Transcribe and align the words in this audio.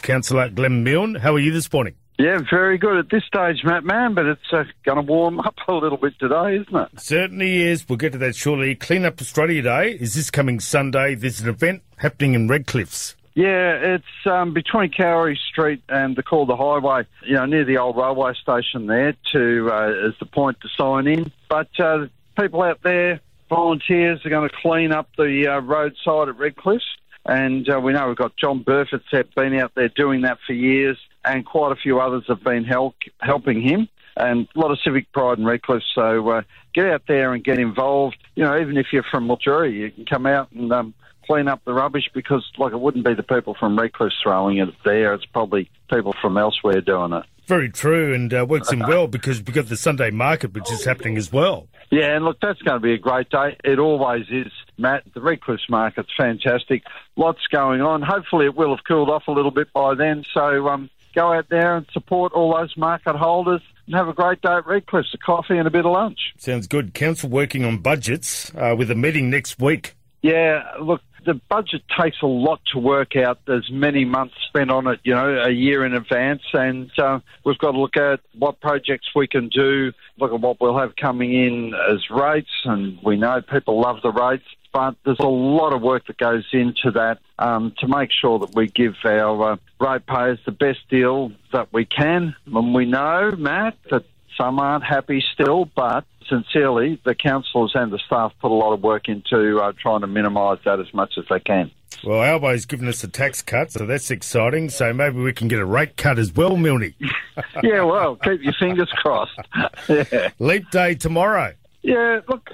Councillor 0.00 0.48
Glenn 0.48 0.84
Milne. 0.84 1.16
How 1.16 1.34
are 1.34 1.38
you 1.38 1.52
this 1.52 1.72
morning? 1.72 1.94
Yeah, 2.18 2.38
very 2.48 2.78
good 2.78 2.96
at 2.96 3.10
this 3.10 3.24
stage, 3.24 3.64
Matt 3.64 3.82
Man, 3.82 4.14
but 4.14 4.26
it's 4.26 4.52
uh, 4.52 4.64
going 4.84 4.96
to 4.96 5.02
warm 5.02 5.40
up 5.40 5.56
a 5.66 5.72
little 5.72 5.98
bit 5.98 6.16
today, 6.20 6.58
isn't 6.58 6.76
it? 6.76 7.00
Certainly 7.00 7.62
is. 7.62 7.88
We'll 7.88 7.98
get 7.98 8.12
to 8.12 8.18
that 8.18 8.36
shortly. 8.36 8.76
Clean 8.76 9.04
Up 9.04 9.20
Australia 9.20 9.62
Day 9.62 9.90
is 9.92 10.14
this 10.14 10.30
coming 10.30 10.60
Sunday. 10.60 11.16
There's 11.16 11.40
an 11.40 11.48
event 11.48 11.82
happening 11.96 12.34
in 12.34 12.48
Redcliffs. 12.48 13.16
Yeah, 13.34 13.96
it's 13.96 14.26
um, 14.26 14.54
between 14.54 14.92
Cowrie 14.92 15.38
Street 15.50 15.82
and 15.88 16.14
the 16.14 16.22
Calder 16.22 16.54
Highway, 16.54 17.04
you 17.26 17.34
know, 17.34 17.46
near 17.46 17.64
the 17.64 17.78
old 17.78 17.96
railway 17.96 18.32
station 18.34 18.86
there 18.86 19.16
to 19.32 19.70
uh, 19.72 20.06
as 20.06 20.14
the 20.20 20.26
point 20.26 20.58
to 20.60 20.68
sign 20.76 21.08
in. 21.08 21.32
But 21.48 21.68
uh, 21.80 22.06
people 22.38 22.62
out 22.62 22.80
there, 22.84 23.20
volunteers, 23.48 24.24
are 24.24 24.30
going 24.30 24.48
to 24.48 24.54
clean 24.62 24.92
up 24.92 25.08
the 25.16 25.48
uh, 25.48 25.60
roadside 25.62 26.28
at 26.28 26.36
Redcliffs. 26.36 26.82
And 27.26 27.68
uh, 27.68 27.80
we 27.80 27.92
know 27.92 28.08
we've 28.08 28.16
got 28.16 28.36
John 28.36 28.62
Burford's 28.62 29.04
been 29.34 29.54
out 29.58 29.72
there 29.74 29.88
doing 29.88 30.22
that 30.22 30.38
for 30.46 30.52
years, 30.52 30.98
and 31.24 31.44
quite 31.44 31.72
a 31.72 31.76
few 31.76 32.00
others 32.00 32.24
have 32.28 32.44
been 32.44 32.64
help, 32.64 32.96
helping 33.20 33.62
him. 33.62 33.88
And 34.16 34.46
a 34.54 34.58
lot 34.58 34.70
of 34.70 34.78
civic 34.84 35.10
pride 35.12 35.38
in 35.38 35.44
Redcliffs. 35.44 35.82
So 35.94 36.28
uh, 36.28 36.42
get 36.72 36.86
out 36.86 37.02
there 37.08 37.32
and 37.32 37.42
get 37.42 37.58
involved. 37.58 38.16
You 38.36 38.44
know, 38.44 38.60
even 38.60 38.76
if 38.76 38.86
you're 38.92 39.04
from 39.10 39.26
Mildura, 39.26 39.72
you 39.72 39.90
can 39.90 40.04
come 40.04 40.26
out 40.26 40.52
and 40.52 40.72
um, 40.72 40.94
clean 41.26 41.48
up 41.48 41.64
the 41.64 41.72
rubbish 41.72 42.08
because, 42.14 42.44
like, 42.58 42.72
it 42.72 42.80
wouldn't 42.80 43.04
be 43.04 43.14
the 43.14 43.22
people 43.22 43.54
from 43.58 43.76
Redcliffs 43.76 44.12
throwing 44.22 44.58
it 44.58 44.68
there. 44.84 45.14
It's 45.14 45.24
probably 45.24 45.70
people 45.90 46.14
from 46.20 46.36
elsewhere 46.36 46.80
doing 46.80 47.12
it. 47.12 47.24
Very 47.46 47.68
true, 47.68 48.14
and 48.14 48.32
uh, 48.32 48.46
works 48.48 48.72
in 48.72 48.78
well 48.78 49.06
because 49.06 49.38
we've 49.38 49.54
got 49.54 49.66
the 49.66 49.76
Sunday 49.76 50.10
market, 50.10 50.54
which 50.54 50.70
is 50.72 50.84
happening 50.84 51.18
as 51.18 51.30
well. 51.30 51.68
Yeah, 51.90 52.16
and 52.16 52.24
look, 52.24 52.38
that's 52.40 52.60
going 52.62 52.80
to 52.80 52.82
be 52.82 52.94
a 52.94 52.98
great 52.98 53.28
day. 53.28 53.56
It 53.62 53.78
always 53.78 54.24
is, 54.30 54.50
Matt. 54.78 55.04
The 55.14 55.20
Redcliffs 55.20 55.68
market's 55.68 56.10
fantastic. 56.16 56.82
Lots 57.16 57.46
going 57.50 57.80
on. 57.80 58.02
Hopefully, 58.02 58.46
it 58.46 58.54
will 58.54 58.74
have 58.74 58.84
cooled 58.84 59.10
off 59.10 59.28
a 59.28 59.32
little 59.32 59.50
bit 59.50 59.72
by 59.72 59.94
then. 59.94 60.24
So 60.32 60.68
um, 60.68 60.90
go 61.14 61.32
out 61.32 61.48
there 61.48 61.76
and 61.76 61.86
support 61.92 62.32
all 62.32 62.56
those 62.56 62.76
market 62.76 63.16
holders 63.16 63.62
and 63.86 63.94
have 63.94 64.08
a 64.08 64.12
great 64.12 64.40
day 64.40 64.52
at 64.52 64.64
Redcliffs, 64.64 65.14
a 65.14 65.18
coffee 65.18 65.56
and 65.58 65.66
a 65.66 65.70
bit 65.70 65.86
of 65.86 65.92
lunch. 65.92 66.32
Sounds 66.38 66.66
good. 66.66 66.94
Council 66.94 67.28
working 67.28 67.64
on 67.64 67.78
budgets 67.78 68.52
uh, 68.54 68.74
with 68.76 68.90
a 68.90 68.94
meeting 68.94 69.30
next 69.30 69.60
week. 69.60 69.94
Yeah, 70.22 70.62
look, 70.80 71.02
the 71.26 71.34
budget 71.34 71.82
takes 72.00 72.22
a 72.22 72.26
lot 72.26 72.60
to 72.72 72.78
work 72.78 73.16
out. 73.16 73.40
There's 73.46 73.70
many 73.70 74.04
months 74.04 74.34
spent 74.48 74.70
on 74.70 74.86
it, 74.86 75.00
you 75.04 75.14
know, 75.14 75.42
a 75.42 75.50
year 75.50 75.84
in 75.84 75.94
advance, 75.94 76.42
and 76.52 76.90
uh, 76.98 77.20
we've 77.44 77.58
got 77.58 77.72
to 77.72 77.80
look 77.80 77.96
at 77.96 78.20
what 78.38 78.60
projects 78.60 79.08
we 79.14 79.26
can 79.26 79.48
do, 79.48 79.92
look 80.18 80.32
at 80.32 80.40
what 80.40 80.60
we'll 80.60 80.78
have 80.78 80.96
coming 80.96 81.32
in 81.32 81.74
as 81.90 82.08
rates, 82.10 82.50
and 82.64 82.98
we 83.02 83.16
know 83.16 83.42
people 83.42 83.80
love 83.80 83.98
the 84.02 84.12
rates, 84.12 84.44
but 84.74 84.96
there's 85.04 85.20
a 85.20 85.28
lot 85.28 85.72
of 85.72 85.80
work 85.80 86.08
that 86.08 86.18
goes 86.18 86.44
into 86.52 86.90
that 86.90 87.18
um, 87.38 87.72
to 87.78 87.86
make 87.86 88.10
sure 88.10 88.40
that 88.40 88.54
we 88.56 88.66
give 88.66 88.94
our 89.04 89.52
uh, 89.52 89.56
ratepayers 89.80 90.40
the 90.44 90.52
best 90.52 90.80
deal 90.90 91.30
that 91.52 91.72
we 91.72 91.84
can. 91.84 92.34
And 92.44 92.74
we 92.74 92.84
know, 92.84 93.30
Matt, 93.38 93.76
that 93.90 94.04
some 94.36 94.58
aren't 94.58 94.82
happy 94.82 95.22
still, 95.32 95.70
but 95.76 96.04
sincerely, 96.28 97.00
the 97.04 97.14
councillors 97.14 97.70
and 97.76 97.92
the 97.92 98.00
staff 98.04 98.32
put 98.40 98.50
a 98.50 98.54
lot 98.54 98.72
of 98.72 98.82
work 98.82 99.08
into 99.08 99.60
uh, 99.60 99.72
trying 99.80 100.00
to 100.00 100.08
minimise 100.08 100.58
that 100.64 100.80
as 100.80 100.92
much 100.92 101.14
as 101.18 101.24
they 101.30 101.38
can. 101.38 101.70
Well, 102.02 102.22
Albo's 102.22 102.66
given 102.66 102.88
us 102.88 103.04
a 103.04 103.08
tax 103.08 103.42
cut, 103.42 103.70
so 103.70 103.86
that's 103.86 104.10
exciting. 104.10 104.70
So 104.70 104.92
maybe 104.92 105.20
we 105.20 105.32
can 105.32 105.46
get 105.46 105.60
a 105.60 105.64
rate 105.64 105.96
cut 105.96 106.18
as 106.18 106.34
well, 106.34 106.56
Milne. 106.56 106.94
yeah, 107.62 107.82
well, 107.84 108.16
keep 108.16 108.42
your 108.42 108.54
fingers 108.58 108.90
crossed. 108.96 109.38
yeah. 109.88 110.30
Leap 110.40 110.68
day 110.72 110.96
tomorrow. 110.96 111.54
Yeah, 111.82 112.20
look, 112.28 112.50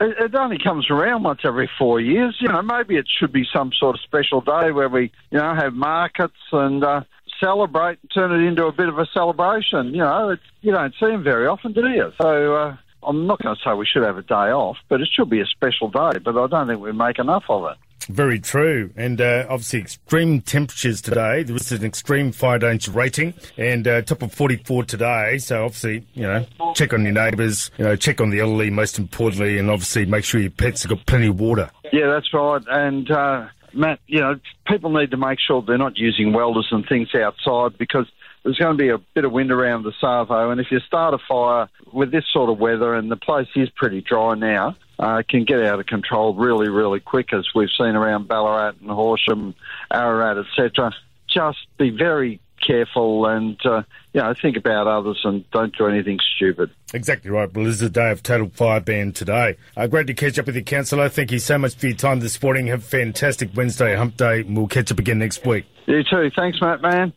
it, 0.00 0.16
it 0.18 0.34
only 0.34 0.58
comes 0.58 0.90
around 0.90 1.24
once 1.24 1.40
every 1.44 1.70
four 1.78 2.00
years. 2.00 2.36
You 2.40 2.48
know, 2.48 2.62
maybe 2.62 2.96
it 2.96 3.06
should 3.08 3.32
be 3.32 3.46
some 3.52 3.72
sort 3.72 3.96
of 3.96 4.02
special 4.02 4.40
day 4.40 4.70
where 4.70 4.88
we, 4.88 5.12
you 5.30 5.38
know, 5.38 5.54
have 5.54 5.74
markets 5.74 6.36
and. 6.52 6.84
Uh, 6.84 7.02
celebrate 7.40 7.98
turn 8.12 8.32
it 8.32 8.46
into 8.46 8.66
a 8.66 8.72
bit 8.72 8.88
of 8.88 8.98
a 8.98 9.06
celebration. 9.14 9.94
You 9.94 10.00
know, 10.00 10.30
it's, 10.30 10.42
you 10.60 10.72
don't 10.72 10.94
see 10.98 11.06
them 11.06 11.22
very 11.22 11.46
often, 11.46 11.72
do 11.72 11.88
you? 11.88 12.12
So 12.20 12.56
uh, 12.56 12.76
I'm 13.02 13.26
not 13.26 13.40
going 13.40 13.54
to 13.54 13.62
say 13.62 13.74
we 13.74 13.86
should 13.86 14.02
have 14.02 14.18
a 14.18 14.22
day 14.22 14.34
off, 14.34 14.76
but 14.88 15.00
it 15.00 15.08
should 15.12 15.30
be 15.30 15.40
a 15.40 15.46
special 15.46 15.88
day. 15.88 16.18
But 16.18 16.36
I 16.36 16.46
don't 16.46 16.66
think 16.66 16.80
we 16.80 16.92
make 16.92 17.18
enough 17.18 17.44
of 17.48 17.70
it. 17.70 17.76
Very 18.08 18.40
true. 18.40 18.90
And 18.96 19.20
uh, 19.20 19.46
obviously, 19.48 19.80
extreme 19.80 20.40
temperatures 20.40 21.02
today. 21.02 21.42
There 21.42 21.52
was 21.52 21.70
an 21.72 21.84
extreme 21.84 22.32
fire 22.32 22.58
danger 22.58 22.90
rating 22.90 23.34
and 23.56 23.86
uh, 23.86 24.02
top 24.02 24.22
of 24.22 24.32
44 24.32 24.84
today. 24.84 25.38
So, 25.38 25.64
obviously, 25.64 26.06
you 26.14 26.22
know, 26.22 26.46
check 26.74 26.92
on 26.94 27.02
your 27.02 27.12
neighbours, 27.12 27.70
you 27.76 27.84
know, 27.84 27.96
check 27.96 28.20
on 28.20 28.30
the 28.30 28.40
elderly 28.40 28.70
most 28.70 28.98
importantly, 28.98 29.58
and 29.58 29.70
obviously 29.70 30.06
make 30.06 30.24
sure 30.24 30.40
your 30.40 30.50
pets 30.50 30.82
have 30.82 30.90
got 30.90 31.04
plenty 31.06 31.28
of 31.28 31.38
water. 31.38 31.70
Yeah, 31.92 32.06
that's 32.08 32.32
right. 32.32 32.62
And, 32.68 33.10
uh, 33.10 33.48
Matt, 33.74 34.00
you 34.06 34.20
know, 34.20 34.36
people 34.66 34.90
need 34.90 35.10
to 35.10 35.16
make 35.18 35.38
sure 35.46 35.62
they're 35.62 35.76
not 35.76 35.98
using 35.98 36.32
welders 36.32 36.68
and 36.70 36.86
things 36.88 37.08
outside 37.14 37.76
because 37.76 38.06
there's 38.48 38.56
going 38.56 38.78
to 38.78 38.82
be 38.82 38.88
a 38.88 38.96
bit 39.14 39.26
of 39.26 39.32
wind 39.32 39.52
around 39.52 39.82
the 39.82 39.92
Savo, 40.00 40.50
and 40.50 40.58
if 40.58 40.68
you 40.70 40.80
start 40.80 41.12
a 41.12 41.18
fire 41.28 41.68
with 41.92 42.10
this 42.10 42.24
sort 42.32 42.48
of 42.48 42.58
weather, 42.58 42.94
and 42.94 43.10
the 43.10 43.16
place 43.16 43.48
is 43.54 43.68
pretty 43.68 44.00
dry 44.00 44.36
now, 44.36 44.74
uh, 44.98 45.22
can 45.28 45.44
get 45.44 45.62
out 45.62 45.78
of 45.78 45.84
control 45.84 46.34
really, 46.34 46.70
really 46.70 46.98
quick, 46.98 47.34
as 47.34 47.46
we've 47.54 47.68
seen 47.76 47.94
around 47.94 48.26
Ballarat 48.26 48.76
and 48.80 48.88
Horsham, 48.88 49.54
Ararat, 49.92 50.38
etc. 50.38 50.94
Just 51.28 51.58
be 51.76 51.90
very 51.90 52.40
careful 52.66 53.26
and 53.26 53.56
uh, 53.64 53.82
you 54.14 54.20
know 54.20 54.34
think 54.34 54.56
about 54.56 54.86
others 54.86 55.20
and 55.24 55.48
don't 55.50 55.76
do 55.76 55.86
anything 55.86 56.18
stupid. 56.36 56.70
Exactly 56.94 57.30
right. 57.30 57.52
Well, 57.52 57.66
this 57.66 57.74
is 57.74 57.82
a 57.82 57.90
day 57.90 58.10
of 58.10 58.22
total 58.22 58.48
fire 58.48 58.80
ban 58.80 59.12
today. 59.12 59.58
Uh, 59.76 59.86
great 59.88 60.06
to 60.06 60.14
catch 60.14 60.38
up 60.38 60.46
with 60.46 60.56
you, 60.56 60.64
councillor. 60.64 61.10
Thank 61.10 61.32
you 61.32 61.38
so 61.38 61.58
much 61.58 61.76
for 61.76 61.86
your 61.86 61.96
time 61.96 62.20
this 62.20 62.42
morning. 62.42 62.68
Have 62.68 62.80
a 62.80 62.86
fantastic 62.86 63.50
Wednesday, 63.54 63.94
Hump 63.94 64.16
Day, 64.16 64.40
and 64.40 64.56
we'll 64.56 64.68
catch 64.68 64.90
up 64.90 64.98
again 64.98 65.18
next 65.18 65.46
week. 65.46 65.66
You 65.86 66.02
too. 66.02 66.30
Thanks, 66.34 66.60
Matt. 66.62 66.80
Man. 66.80 67.12